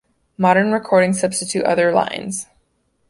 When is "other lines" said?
1.63-2.47